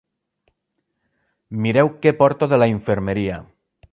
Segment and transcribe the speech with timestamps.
[1.67, 3.41] Mireu què porto de la infermeria!